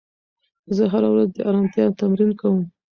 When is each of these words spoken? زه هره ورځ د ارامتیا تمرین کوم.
زه 0.75 0.83
هره 0.91 1.09
ورځ 1.11 1.29
د 1.33 1.37
ارامتیا 1.49 1.85
تمرین 1.99 2.31
کوم. 2.39 2.59